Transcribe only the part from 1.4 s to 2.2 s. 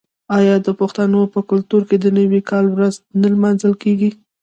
کلتور کې د